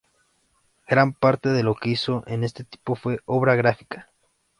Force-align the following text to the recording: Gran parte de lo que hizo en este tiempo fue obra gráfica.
Gran 0.87 1.13
parte 1.13 1.49
de 1.49 1.61
lo 1.61 1.75
que 1.75 1.91
hizo 1.91 2.23
en 2.25 2.43
este 2.43 2.63
tiempo 2.63 2.95
fue 2.95 3.19
obra 3.25 3.53
gráfica. 3.53 4.09